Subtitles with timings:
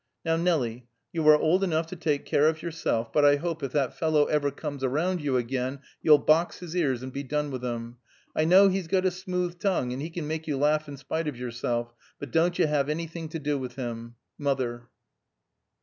[0.25, 3.71] Now Nelie, you are old enough to take care of yourself, but I hope if
[3.73, 7.63] that fellow ever comes around you again, you'll box his ears and be done with
[7.63, 7.97] him.
[8.35, 11.27] I know hes got a smooth tongue, and he can make you laugh in spite
[11.27, 14.15] of yourselfe, but don't you have anything to do with him.
[14.39, 14.89] "MOTHER.